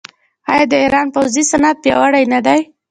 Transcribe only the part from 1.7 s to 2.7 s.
پیاوړی نه دی؟